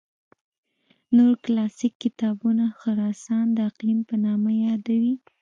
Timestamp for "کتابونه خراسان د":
2.03-3.57